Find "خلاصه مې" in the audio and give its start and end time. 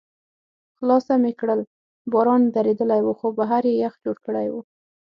0.77-1.31